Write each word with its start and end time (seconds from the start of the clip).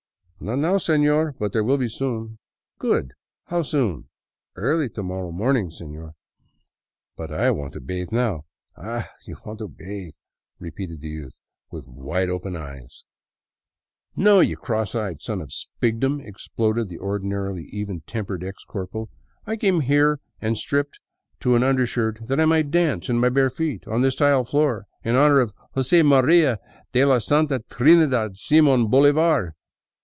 "Not 0.51 0.55
now, 0.55 0.77
seiior, 0.77 1.35
but 1.37 1.53
there 1.53 1.63
will 1.63 1.77
be 1.77 1.87
soon." 1.87 2.39
"Good. 2.79 3.13
How 3.45 3.61
soon?"" 3.61 4.05
Early 4.55 4.89
to 4.89 5.03
morrow 5.03 5.31
morning, 5.31 5.69
sefior."'• 5.69 6.05
But 7.15 7.31
I 7.31 7.51
want 7.51 7.73
to 7.73 7.79
bathe 7.79 8.11
now!"" 8.11 8.45
Ah, 8.75 9.07
you 9.27 9.37
want 9.45 9.59
to 9.59 9.67
bathe?" 9.67 10.15
repeated 10.59 10.99
the 11.01 11.09
youth, 11.09 11.35
with 11.69 11.87
wide 11.87 12.29
open 12.31 12.55
eyes. 12.55 13.03
29 14.15 14.17
VAGABONDING 14.17 14.23
DOWN 14.23 14.23
THE 14.23 14.29
ANDES" 14.31 14.47
No, 14.49 14.49
you 14.49 14.57
cross 14.57 14.95
eyed 14.95 15.21
Son 15.21 15.41
of 15.43 15.51
Spigdom," 15.53 16.21
exploded 16.21 16.89
the 16.89 16.97
ordinarily 16.97 17.65
even 17.65 18.01
tempered 18.07 18.43
ex 18.43 18.63
corporal," 18.63 19.11
I 19.45 19.55
came 19.55 19.81
here 19.81 20.21
and 20.41 20.57
stripped 20.57 20.99
to 21.41 21.53
an 21.53 21.61
under 21.61 21.85
shirt 21.85 22.17
that 22.25 22.39
I 22.39 22.45
might 22.45 22.71
dance 22.71 23.09
in 23.09 23.19
my 23.19 23.29
bare 23.29 23.51
feet 23.51 23.87
on 23.87 24.01
this 24.01 24.15
tile 24.15 24.43
floor 24.43 24.87
in 25.03 25.13
honor 25.15 25.39
of 25.39 25.53
Jose 25.73 26.01
Maria 26.01 26.57
de 26.93 27.05
la 27.05 27.19
Santa 27.19 27.59
Trindidad 27.69 28.35
Simon 28.37 28.87
Bolivar! 28.87 29.53